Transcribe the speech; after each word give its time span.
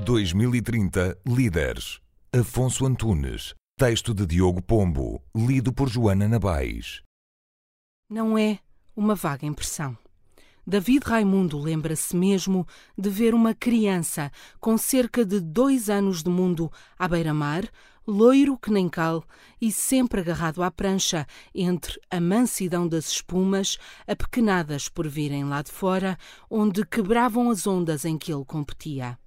2030 0.00 1.18
Líderes. 1.26 2.00
Afonso 2.32 2.86
Antunes. 2.86 3.54
Texto 3.78 4.14
de 4.14 4.26
Diogo 4.26 4.62
Pombo. 4.62 5.22
Lido 5.36 5.72
por 5.72 5.88
Joana 5.88 6.26
Nabais. 6.26 7.02
Não 8.08 8.36
é 8.36 8.58
uma 8.96 9.14
vaga 9.14 9.46
impressão. 9.46 9.96
David 10.66 11.04
Raimundo 11.04 11.58
lembra-se 11.58 12.16
mesmo 12.16 12.66
de 12.96 13.10
ver 13.10 13.34
uma 13.34 13.54
criança 13.54 14.30
com 14.58 14.76
cerca 14.78 15.24
de 15.24 15.38
dois 15.38 15.90
anos 15.90 16.22
de 16.22 16.30
mundo 16.30 16.72
à 16.98 17.06
beira-mar, 17.06 17.68
loiro 18.06 18.58
que 18.58 18.70
nem 18.70 18.88
cal 18.88 19.22
e 19.60 19.70
sempre 19.70 20.20
agarrado 20.20 20.62
à 20.62 20.70
prancha 20.70 21.26
entre 21.54 22.00
a 22.10 22.20
mansidão 22.20 22.88
das 22.88 23.08
espumas, 23.08 23.76
apequenadas 24.06 24.88
por 24.88 25.06
virem 25.06 25.44
lá 25.44 25.60
de 25.62 25.70
fora, 25.70 26.16
onde 26.48 26.86
quebravam 26.86 27.50
as 27.50 27.66
ondas 27.66 28.04
em 28.04 28.16
que 28.16 28.32
ele 28.32 28.44
competia. 28.44 29.18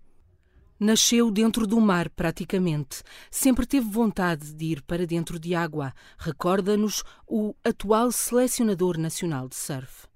Nasceu 0.83 1.31
dentro 1.31 1.65
do 1.65 1.79
mar, 1.79 2.09
praticamente. 2.09 3.03
Sempre 3.31 3.65
teve 3.65 3.89
vontade 3.89 4.53
de 4.53 4.65
ir 4.65 4.81
para 4.81 5.07
dentro 5.07 5.39
de 5.39 5.55
água, 5.55 5.93
recorda-nos 6.17 7.05
o 7.25 7.55
atual 7.63 8.11
selecionador 8.11 8.97
nacional 8.97 9.47
de 9.47 9.55
surf. 9.55 10.07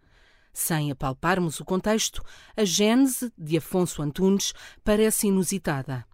Sem 0.52 0.92
apalparmos 0.92 1.62
o 1.62 1.64
contexto, 1.64 2.22
a 2.54 2.66
gênese 2.66 3.32
de 3.38 3.56
Afonso 3.56 4.02
Antunes 4.02 4.52
parece 4.84 5.28
inusitada. 5.28 6.06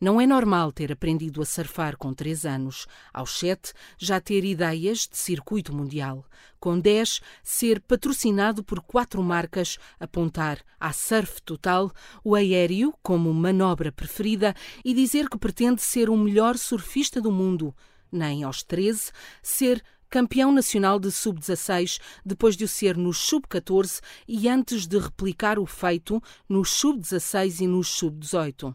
Não 0.00 0.20
é 0.20 0.26
normal 0.26 0.72
ter 0.72 0.92
aprendido 0.92 1.40
a 1.40 1.44
surfar 1.44 1.96
com 1.96 2.12
três 2.12 2.44
anos, 2.44 2.86
aos 3.12 3.38
sete 3.38 3.72
já 3.98 4.20
ter 4.20 4.44
ideias 4.44 5.08
de 5.10 5.16
circuito 5.16 5.74
mundial, 5.74 6.24
com 6.60 6.78
dez 6.78 7.20
ser 7.42 7.80
patrocinado 7.80 8.62
por 8.62 8.80
quatro 8.80 9.22
marcas, 9.22 9.78
apontar 9.98 10.60
à 10.78 10.92
surf 10.92 11.42
total 11.42 11.92
o 12.22 12.34
aéreo 12.34 12.94
como 13.02 13.32
manobra 13.32 13.92
preferida 13.92 14.54
e 14.84 14.94
dizer 14.94 15.28
que 15.28 15.38
pretende 15.38 15.82
ser 15.82 16.08
o 16.08 16.16
melhor 16.16 16.56
surfista 16.56 17.20
do 17.20 17.30
mundo, 17.30 17.74
nem 18.10 18.44
aos 18.44 18.62
treze 18.62 19.10
ser 19.42 19.82
campeão 20.14 20.52
nacional 20.52 21.00
de 21.00 21.10
sub-16, 21.10 22.00
depois 22.24 22.56
de 22.56 22.62
o 22.62 22.68
ser 22.68 22.96
no 22.96 23.12
sub-14 23.12 24.00
e 24.28 24.48
antes 24.48 24.86
de 24.86 24.96
replicar 24.96 25.58
o 25.58 25.66
feito 25.66 26.22
nos 26.48 26.70
sub-16 26.70 27.62
e 27.62 27.66
nos 27.66 27.88
sub-18. 27.88 28.72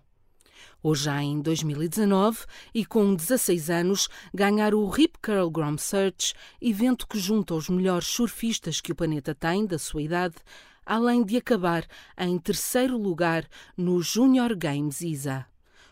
Hoje, 0.81 1.05
já 1.05 1.21
em 1.21 1.41
2019, 1.41 2.45
e 2.73 2.85
com 2.85 3.13
16 3.13 3.69
anos, 3.69 4.09
ganhar 4.33 4.73
o 4.73 4.87
Rip 4.87 5.17
Curl 5.21 5.49
Grom 5.49 5.77
Search, 5.77 6.33
evento 6.61 7.07
que 7.07 7.19
junta 7.19 7.53
os 7.53 7.69
melhores 7.69 8.07
surfistas 8.07 8.81
que 8.81 8.91
o 8.91 8.95
planeta 8.95 9.35
tem, 9.35 9.65
da 9.65 9.77
sua 9.77 10.01
idade, 10.01 10.35
além 10.85 11.23
de 11.23 11.37
acabar 11.37 11.85
em 12.17 12.37
terceiro 12.37 12.97
lugar 12.97 13.47
no 13.77 14.01
Junior 14.01 14.55
Games 14.55 15.01
ISA 15.01 15.45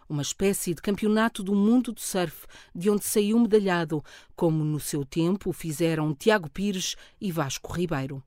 uma 0.10 0.22
espécie 0.22 0.73
de 0.73 0.82
campeonato 0.82 1.44
do 1.44 1.54
mundo 1.54 1.92
do 1.92 2.00
surf, 2.00 2.48
de 2.73 2.90
onde 2.90 3.04
saiu 3.04 3.38
medalhado, 3.40 4.04
como 4.36 4.64
no 4.64 4.80
seu 4.80 5.04
tempo 5.04 5.52
fizeram 5.52 6.14
Tiago 6.14 6.50
Pires 6.50 6.95
e 7.20 7.32
Vasco 7.32 7.73
Ribeiro. 7.73 8.23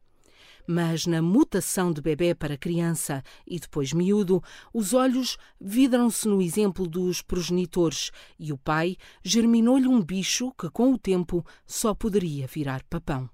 Mas 0.73 1.05
na 1.05 1.21
mutação 1.21 1.93
de 1.93 2.01
bebê 2.01 2.33
para 2.33 2.57
criança 2.57 3.25
e 3.45 3.59
depois 3.59 3.93
miúdo, 3.93 4.41
os 4.73 4.95
olhos 4.95 5.37
vidram-se 5.61 6.29
no 6.29 6.41
exemplo 6.41 6.87
dos 6.87 7.23
progenitores 7.23 8.13
e 8.39 8.53
o 8.53 8.57
pai 8.57 8.97
germinou-lhe 9.21 9.89
um 9.89 10.01
bicho 10.01 10.53
que, 10.57 10.71
com 10.71 10.93
o 10.93 10.99
tempo, 10.99 11.45
só 11.67 11.93
poderia 11.93 12.47
virar 12.47 12.85
papão. 12.85 13.29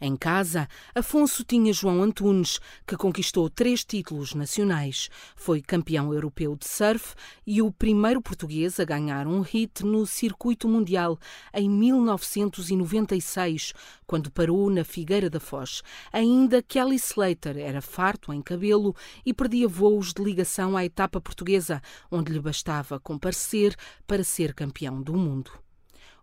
Em 0.00 0.16
casa, 0.16 0.68
Afonso 0.94 1.42
tinha 1.42 1.72
João 1.72 2.04
Antunes, 2.04 2.60
que 2.86 2.96
conquistou 2.96 3.50
três 3.50 3.84
títulos 3.84 4.32
nacionais. 4.32 5.10
Foi 5.34 5.60
campeão 5.60 6.14
europeu 6.14 6.54
de 6.54 6.68
surf 6.68 7.16
e 7.44 7.60
o 7.60 7.72
primeiro 7.72 8.22
português 8.22 8.78
a 8.78 8.84
ganhar 8.84 9.26
um 9.26 9.40
hit 9.40 9.84
no 9.84 10.06
circuito 10.06 10.68
mundial 10.68 11.18
em 11.52 11.68
1996, 11.68 13.72
quando 14.06 14.30
parou 14.30 14.70
na 14.70 14.84
Figueira 14.84 15.28
da 15.28 15.40
Foz. 15.40 15.82
Ainda 16.12 16.62
Kelly 16.62 16.96
Slater 16.96 17.58
era 17.58 17.82
farto 17.82 18.32
em 18.32 18.40
cabelo 18.40 18.94
e 19.26 19.34
perdia 19.34 19.66
voos 19.66 20.12
de 20.12 20.22
ligação 20.22 20.76
à 20.76 20.84
etapa 20.84 21.20
portuguesa, 21.20 21.82
onde 22.08 22.32
lhe 22.32 22.40
bastava 22.40 23.00
comparecer 23.00 23.74
para 24.06 24.22
ser 24.22 24.54
campeão 24.54 25.02
do 25.02 25.14
mundo. 25.14 25.50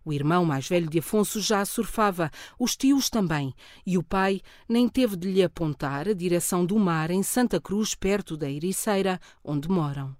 O 0.06 0.12
irmão 0.12 0.44
mais 0.44 0.68
velho 0.68 0.88
de 0.88 1.00
Afonso 1.00 1.40
já 1.40 1.64
surfava, 1.64 2.30
os 2.56 2.76
tios 2.76 3.10
também, 3.10 3.52
e 3.84 3.98
o 3.98 4.04
pai 4.04 4.40
nem 4.68 4.88
teve 4.88 5.16
de 5.16 5.32
lhe 5.32 5.42
apontar 5.42 6.06
a 6.08 6.12
direção 6.12 6.64
do 6.64 6.78
mar 6.78 7.10
em 7.10 7.24
Santa 7.24 7.60
Cruz, 7.60 7.92
perto 7.92 8.36
da 8.36 8.48
Ericeira, 8.48 9.20
onde 9.42 9.68
moram. 9.68 10.16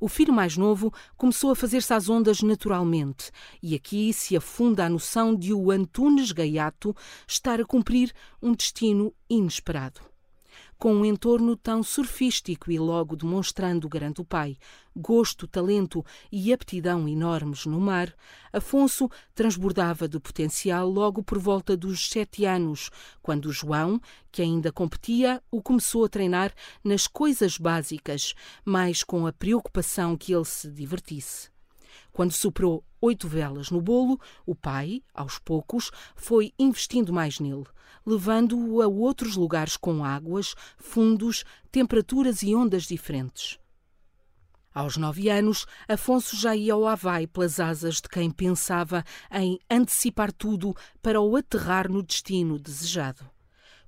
O 0.00 0.08
filho 0.08 0.32
mais 0.32 0.56
novo 0.56 0.90
começou 1.18 1.50
a 1.50 1.54
fazer-se 1.54 1.92
às 1.92 2.08
ondas 2.08 2.40
naturalmente, 2.40 3.30
e 3.62 3.74
aqui 3.74 4.10
se 4.14 4.34
afunda 4.34 4.86
a 4.86 4.88
noção 4.88 5.36
de 5.36 5.52
o 5.52 5.70
Antunes 5.70 6.32
Gaiato 6.32 6.96
estar 7.28 7.60
a 7.60 7.66
cumprir 7.66 8.14
um 8.40 8.54
destino 8.54 9.12
inesperado 9.28 10.09
com 10.80 10.94
um 10.94 11.04
entorno 11.04 11.54
tão 11.56 11.82
surfístico 11.82 12.72
e 12.72 12.78
logo 12.78 13.14
demonstrando, 13.14 13.86
garante 13.86 14.22
o 14.22 14.24
pai, 14.24 14.56
gosto, 14.96 15.46
talento 15.46 16.02
e 16.32 16.54
aptidão 16.54 17.06
enormes 17.06 17.66
no 17.66 17.78
mar, 17.78 18.16
Afonso 18.50 19.10
transbordava 19.34 20.08
de 20.08 20.18
potencial 20.18 20.88
logo 20.88 21.22
por 21.22 21.38
volta 21.38 21.76
dos 21.76 22.08
sete 22.08 22.46
anos, 22.46 22.90
quando 23.20 23.52
João, 23.52 24.00
que 24.32 24.40
ainda 24.40 24.72
competia, 24.72 25.42
o 25.50 25.60
começou 25.62 26.06
a 26.06 26.08
treinar 26.08 26.50
nas 26.82 27.06
coisas 27.06 27.58
básicas, 27.58 28.34
mais 28.64 29.04
com 29.04 29.26
a 29.26 29.32
preocupação 29.34 30.16
que 30.16 30.32
ele 30.32 30.46
se 30.46 30.70
divertisse. 30.70 31.49
Quando 32.12 32.32
superou 32.32 32.84
oito 33.00 33.26
velas 33.26 33.70
no 33.70 33.80
bolo, 33.80 34.20
o 34.44 34.54
pai, 34.54 35.02
aos 35.14 35.38
poucos, 35.38 35.90
foi 36.14 36.52
investindo 36.58 37.12
mais 37.12 37.40
nele, 37.40 37.64
levando-o 38.04 38.82
a 38.82 38.86
outros 38.86 39.36
lugares 39.36 39.76
com 39.76 40.04
águas, 40.04 40.54
fundos, 40.76 41.44
temperaturas 41.70 42.42
e 42.42 42.54
ondas 42.54 42.84
diferentes. 42.84 43.58
Aos 44.72 44.96
nove 44.96 45.28
anos, 45.28 45.66
Afonso 45.88 46.36
já 46.36 46.54
ia 46.54 46.74
ao 46.74 46.86
Havaí 46.86 47.26
pelas 47.26 47.58
asas 47.58 47.96
de 47.96 48.08
quem 48.08 48.30
pensava 48.30 49.04
em 49.32 49.58
antecipar 49.68 50.32
tudo 50.32 50.76
para 51.02 51.20
o 51.20 51.34
aterrar 51.34 51.90
no 51.90 52.02
destino 52.02 52.56
desejado. 52.56 53.28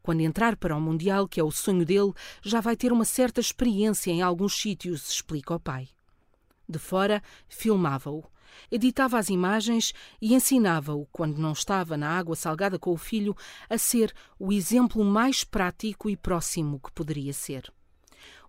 Quando 0.03 0.23
entrar 0.23 0.57
para 0.57 0.77
o 0.77 0.81
Mundial, 0.81 1.29
que 1.29 1.39
é 1.39 1.45
o 1.45 1.53
sonho 1.53 1.87
dele, 1.87 2.13
já 2.43 2.61
vai 2.61 2.77
ter 2.77 2.93
uma 2.93 3.05
certa 3.05 3.41
experiência 3.41 4.11
em 4.11 4.23
alguns 4.23 4.61
sítios, 4.61 5.09
explica 5.09 5.55
o 5.55 5.61
pai. 5.61 5.89
De 6.73 6.79
fora, 6.79 7.23
filmava-o. 7.51 8.25
Editava 8.71 9.19
as 9.19 9.29
imagens 9.29 9.93
e 10.23 10.35
ensinava-o, 10.35 11.07
quando 11.13 11.37
não 11.37 11.53
estava 11.53 11.99
na 11.99 12.09
água 12.09 12.35
salgada 12.35 12.79
com 12.79 12.93
o 12.93 12.97
filho, 12.97 13.37
a 13.69 13.77
ser 13.77 14.15
o 14.39 14.51
exemplo 14.51 15.05
mais 15.05 15.45
prático 15.45 16.09
e 16.09 16.17
próximo 16.17 16.81
que 16.81 16.91
poderia 16.93 17.35
ser. 17.35 17.71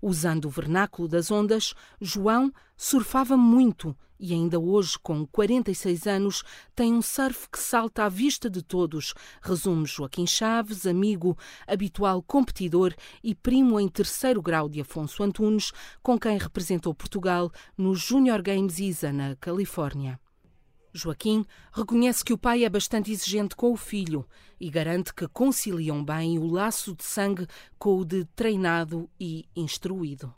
Usando 0.01 0.45
o 0.45 0.49
vernáculo 0.49 1.09
das 1.09 1.31
ondas, 1.31 1.73
João 1.99 2.49
surfava 2.77 3.35
muito 3.35 3.93
e 4.25 4.33
ainda 4.33 4.57
hoje, 4.57 4.97
com 4.97 5.25
46 5.25 6.07
anos, 6.07 6.43
tem 6.73 6.93
um 6.93 7.01
surf 7.01 7.49
que 7.49 7.59
salta 7.59 8.05
à 8.05 8.09
vista 8.09 8.49
de 8.49 8.61
todos, 8.61 9.13
resume 9.41 9.85
Joaquim 9.85 10.25
Chaves, 10.25 10.87
amigo, 10.87 11.37
habitual 11.67 12.23
competidor 12.23 12.95
e 13.21 13.35
primo 13.35 13.77
em 13.77 13.89
terceiro 13.89 14.41
grau 14.41 14.69
de 14.69 14.79
Afonso 14.79 15.23
Antunes, 15.23 15.73
com 16.01 16.17
quem 16.17 16.37
representou 16.37 16.95
Portugal 16.95 17.51
no 17.77 17.93
Junior 17.93 18.41
Games 18.41 18.79
ISA, 18.79 19.11
na 19.11 19.35
Califórnia. 19.35 20.17
Joaquim 20.93 21.43
reconhece 21.73 22.23
que 22.23 22.31
o 22.31 22.37
pai 22.37 22.63
é 22.63 22.69
bastante 22.69 23.11
exigente 23.11 23.57
com 23.57 23.73
o 23.73 23.75
filho 23.77 24.25
e 24.57 24.69
garante 24.69 25.13
que 25.13 25.27
conciliam 25.27 26.01
bem 26.01 26.39
o 26.39 26.47
laço 26.47 26.95
de 26.95 27.03
sangue 27.03 27.45
com 27.77 27.97
o 27.97 28.05
de 28.05 28.23
treinado 28.23 29.09
e 29.19 29.43
instruído. 29.53 30.33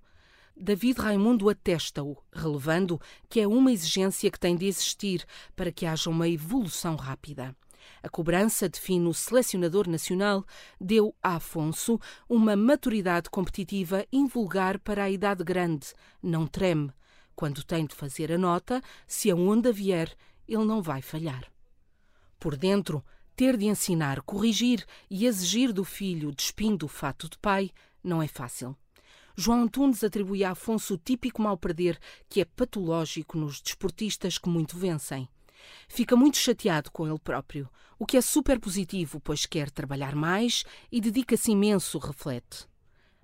David 0.57 1.01
Raimundo 1.01 1.49
atesta-o, 1.49 2.15
relevando 2.31 2.99
que 3.29 3.41
é 3.41 3.47
uma 3.47 3.71
exigência 3.71 4.31
que 4.31 4.39
tem 4.39 4.55
de 4.55 4.65
existir 4.65 5.25
para 5.53 5.71
que 5.71 5.85
haja 5.85 6.09
uma 6.09 6.29
evolução 6.29 6.95
rápida. 6.95 7.53
A 8.01 8.09
cobrança, 8.09 8.69
define 8.69 9.07
o 9.07 9.13
selecionador 9.13 9.87
nacional, 9.87 10.45
deu 10.79 11.13
a 11.21 11.35
Afonso 11.35 11.99
uma 12.29 12.55
maturidade 12.55 13.29
competitiva 13.29 14.05
invulgar 14.11 14.79
para 14.79 15.03
a 15.03 15.09
idade 15.09 15.43
grande. 15.43 15.87
Não 16.23 16.47
treme. 16.47 16.91
Quando 17.35 17.63
tem 17.63 17.85
de 17.85 17.93
fazer 17.93 18.31
a 18.31 18.37
nota, 18.37 18.81
se 19.05 19.29
a 19.29 19.35
onda 19.35 19.73
vier, 19.73 20.15
ele 20.47 20.63
não 20.63 20.81
vai 20.81 21.01
falhar. 21.01 21.43
Por 22.39 22.55
dentro, 22.55 23.03
ter 23.35 23.57
de 23.57 23.65
ensinar, 23.65 24.21
corrigir 24.21 24.85
e 25.09 25.25
exigir 25.25 25.73
do 25.73 25.83
filho, 25.83 26.31
despindo 26.31 26.85
o 26.85 26.89
fato 26.89 27.29
de 27.29 27.37
pai, 27.37 27.71
não 28.01 28.21
é 28.21 28.27
fácil. 28.27 28.75
João 29.37 29.63
Antunes 29.63 30.01
atribui 30.01 30.45
a 30.45 30.51
Afonso 30.51 30.93
o 30.93 30.97
típico 30.97 31.41
mal 31.41 31.57
perder 31.57 31.99
que 32.29 32.39
é 32.39 32.45
patológico 32.45 33.37
nos 33.37 33.59
desportistas 33.59 34.37
que 34.37 34.47
muito 34.47 34.77
vencem. 34.77 35.27
Fica 35.89 36.15
muito 36.15 36.37
chateado 36.37 36.89
com 36.89 37.05
ele 37.05 37.19
próprio, 37.19 37.69
o 37.99 38.05
que 38.05 38.15
é 38.15 38.21
super 38.21 38.59
positivo, 38.59 39.19
pois 39.19 39.45
quer 39.45 39.69
trabalhar 39.69 40.15
mais 40.15 40.63
e 40.89 41.01
dedica-se 41.01 41.51
imenso, 41.51 41.97
reflete. 41.97 42.65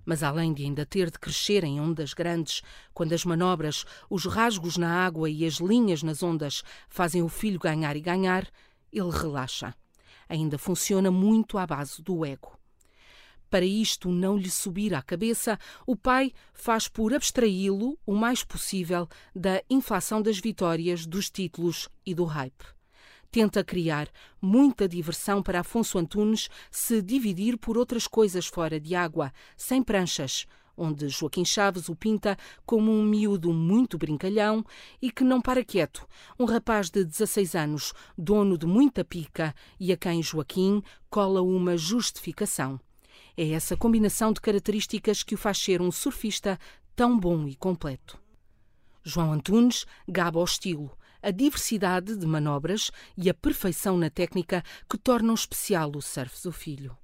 Mas 0.04 0.22
além 0.22 0.54
de 0.54 0.64
ainda 0.64 0.86
ter 0.86 1.10
de 1.10 1.18
crescer 1.18 1.64
em 1.64 1.80
ondas 1.80 2.14
grandes, 2.14 2.62
quando 2.94 3.14
as 3.14 3.24
manobras, 3.24 3.86
os 4.10 4.26
rasgos 4.26 4.76
na 4.76 5.06
água 5.06 5.30
e 5.30 5.46
as 5.46 5.56
linhas 5.56 6.04
nas 6.04 6.22
ondas 6.22 6.62
fazem 6.90 7.22
o 7.22 7.30
filho 7.30 7.60
ganhar 7.60 7.96
e 7.96 8.02
ganhar, 8.02 8.50
ele 8.92 9.12
relaxa. 9.12 9.74
Ainda 10.28 10.58
funciona 10.58 11.10
muito 11.10 11.58
à 11.58 11.66
base 11.66 12.02
do 12.02 12.26
ego. 12.26 12.61
Para 13.52 13.66
isto 13.66 14.10
não 14.10 14.38
lhe 14.38 14.50
subir 14.50 14.96
à 14.96 15.02
cabeça, 15.02 15.60
o 15.86 15.94
pai 15.94 16.32
faz 16.54 16.88
por 16.88 17.14
abstraí-lo 17.14 18.00
o 18.06 18.16
mais 18.16 18.46
possível 18.46 19.10
da 19.36 19.62
inflação 19.70 20.22
das 20.22 20.40
vitórias, 20.40 21.06
dos 21.06 21.30
títulos 21.30 21.90
e 22.06 22.16
do 22.16 22.24
hype. 22.24 22.64
Tenta 23.30 23.62
criar 23.62 24.08
muita 24.42 24.88
diversão 24.88 25.44
para 25.44 25.60
Afonso 25.60 25.98
Antunes 25.98 26.48
se 26.72 27.02
dividir 27.02 27.58
por 27.58 27.78
outras 27.78 28.08
coisas 28.08 28.48
fora 28.48 28.80
de 28.80 28.96
água, 28.96 29.34
sem 29.58 29.84
pranchas, 29.84 30.48
onde 30.78 31.10
Joaquim 31.10 31.44
Chaves 31.44 31.90
o 31.90 31.96
pinta 31.96 32.38
como 32.66 32.90
um 32.90 33.04
miúdo 33.04 33.52
muito 33.52 33.98
brincalhão 33.98 34.64
e 35.02 35.12
que 35.12 35.26
não 35.26 35.42
para 35.42 35.66
quieto, 35.66 36.08
um 36.40 36.46
rapaz 36.46 36.90
de 36.90 37.04
16 37.04 37.54
anos, 37.56 37.94
dono 38.18 38.58
de 38.58 38.66
muita 38.66 39.04
pica 39.04 39.54
e 39.78 39.92
a 39.92 39.98
quem 39.98 40.24
Joaquim 40.24 40.82
cola 41.10 41.42
uma 41.42 41.76
justificação. 41.76 42.80
É 43.38 43.50
essa 43.52 43.78
combinação 43.78 44.34
de 44.34 44.42
características 44.42 45.24
que 45.24 45.36
o 45.36 45.38
faz 45.38 45.58
ser 45.58 45.82
um 45.82 45.92
surfista 45.92 46.60
tão 46.96 47.18
bom 47.18 47.48
e 47.48 47.56
completo. 47.56 48.20
João 49.04 49.34
Antunes 49.34 49.86
gaba 50.08 50.40
o 50.40 50.44
estilo, 50.44 50.96
a 51.22 51.32
diversidade 51.32 52.16
de 52.16 52.26
manobras 52.26 52.92
e 53.18 53.30
a 53.30 53.34
perfeição 53.34 53.98
na 53.98 54.10
técnica 54.10 54.64
que 54.90 54.98
tornam 54.98 55.34
especial 55.34 55.92
o 55.96 56.02
surf 56.02 56.44
do 56.44 56.52
filho. 56.52 56.98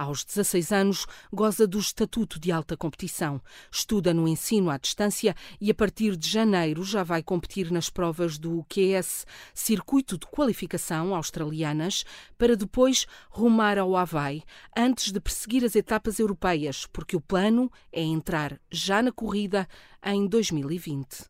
Aos 0.00 0.24
16 0.24 0.72
anos, 0.72 1.06
goza 1.30 1.66
do 1.66 1.78
estatuto 1.78 2.40
de 2.40 2.50
alta 2.50 2.74
competição, 2.74 3.38
estuda 3.70 4.14
no 4.14 4.26
ensino 4.26 4.70
à 4.70 4.78
distância 4.78 5.36
e 5.60 5.70
a 5.70 5.74
partir 5.74 6.16
de 6.16 6.26
janeiro 6.26 6.82
já 6.82 7.02
vai 7.02 7.22
competir 7.22 7.70
nas 7.70 7.90
provas 7.90 8.38
do 8.38 8.64
QS, 8.64 9.26
Circuito 9.52 10.16
de 10.16 10.26
Qualificação 10.26 11.14
Australianas, 11.14 12.02
para 12.38 12.56
depois 12.56 13.06
rumar 13.28 13.76
ao 13.76 13.94
Havaí 13.94 14.42
antes 14.74 15.12
de 15.12 15.20
perseguir 15.20 15.66
as 15.66 15.76
etapas 15.76 16.18
europeias, 16.18 16.86
porque 16.90 17.14
o 17.14 17.20
plano 17.20 17.70
é 17.92 18.00
entrar 18.00 18.58
já 18.72 19.02
na 19.02 19.12
corrida 19.12 19.68
em 20.02 20.26
2020. 20.26 21.26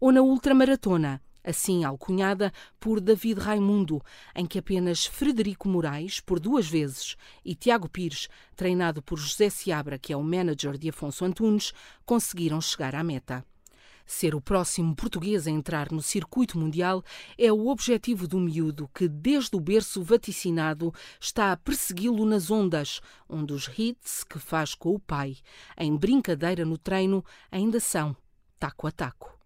Ou 0.00 0.10
na 0.10 0.22
ultramaratona, 0.22 1.22
assim 1.44 1.84
alcunhada 1.84 2.52
por 2.78 3.00
David 3.00 3.40
Raimundo, 3.40 4.02
em 4.34 4.46
que 4.46 4.58
apenas 4.58 5.06
Frederico 5.06 5.68
Moraes, 5.68 6.20
por 6.20 6.38
duas 6.38 6.68
vezes, 6.68 7.16
e 7.44 7.54
Tiago 7.54 7.88
Pires, 7.88 8.28
treinado 8.56 9.02
por 9.02 9.18
José 9.18 9.50
Seabra, 9.50 9.98
que 9.98 10.12
é 10.12 10.16
o 10.16 10.22
manager 10.22 10.78
de 10.78 10.88
Afonso 10.88 11.24
Antunes, 11.24 11.72
conseguiram 12.04 12.60
chegar 12.60 12.94
à 12.94 13.02
meta. 13.02 13.44
Ser 14.04 14.34
o 14.34 14.40
próximo 14.40 14.94
português 14.94 15.46
a 15.46 15.50
entrar 15.50 15.90
no 15.90 16.02
circuito 16.02 16.58
mundial 16.58 17.04
é 17.38 17.52
o 17.52 17.68
objetivo 17.68 18.26
do 18.26 18.38
miúdo 18.38 18.90
que, 18.94 19.08
desde 19.08 19.56
o 19.56 19.60
berço 19.60 20.02
vaticinado, 20.02 20.92
está 21.20 21.52
a 21.52 21.56
persegui-lo 21.56 22.24
nas 22.24 22.50
ondas, 22.50 23.00
onde 23.28 23.52
os 23.52 23.70
hits 23.78 24.24
que 24.24 24.38
faz 24.38 24.74
com 24.74 24.94
o 24.94 24.98
pai, 24.98 25.36
em 25.78 25.96
brincadeira 25.96 26.64
no 26.64 26.76
treino, 26.76 27.24
ainda 27.50 27.78
são 27.80 28.16
taco 28.58 28.86
a 28.86 28.90
taco. 28.90 29.41